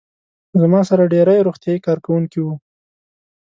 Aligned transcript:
زما 0.61 0.81
سره 0.89 1.03
ډېری 1.13 1.45
روغتیايي 1.47 1.79
کارکوونکي 1.87 2.39
وو. 2.41 2.53